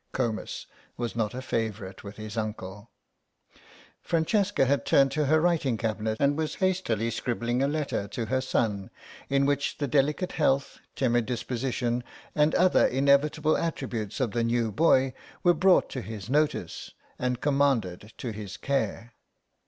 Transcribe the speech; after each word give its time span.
Comus 0.13 0.65
was 0.97 1.15
not 1.15 1.35
a 1.35 1.43
favourite 1.43 2.03
with 2.03 2.15
his 2.17 2.35
uncle. 2.35 2.89
Francesca 4.01 4.65
had 4.65 4.83
turned 4.83 5.11
to 5.11 5.25
her 5.25 5.39
writing 5.39 5.77
cabinet 5.77 6.17
and 6.19 6.35
was 6.39 6.55
hastily 6.55 7.11
scribbling 7.11 7.61
a 7.61 7.67
letter 7.67 8.07
to 8.07 8.25
her 8.25 8.41
son 8.41 8.89
in 9.29 9.45
which 9.45 9.77
the 9.77 9.85
delicate 9.87 10.31
health, 10.31 10.79
timid 10.95 11.27
disposition 11.27 12.03
and 12.33 12.55
other 12.55 12.87
inevitable 12.87 13.55
attributes 13.55 14.19
of 14.19 14.31
the 14.31 14.43
new 14.43 14.71
boy 14.71 15.13
were 15.43 15.53
brought 15.53 15.87
to 15.91 16.01
his 16.01 16.31
notice, 16.31 16.95
and 17.19 17.39
commanded 17.39 18.11
to 18.17 18.31
his 18.31 18.57
care. 18.57 19.13